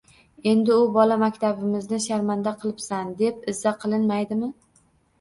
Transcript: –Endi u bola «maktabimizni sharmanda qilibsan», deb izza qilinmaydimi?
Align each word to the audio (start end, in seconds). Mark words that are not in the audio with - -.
–Endi 0.51 0.71
u 0.75 0.87
bola 0.95 1.17
«maktabimizni 1.25 2.01
sharmanda 2.07 2.57
qilibsan», 2.65 3.15
deb 3.23 3.49
izza 3.57 3.79
qilinmaydimi? 3.87 4.55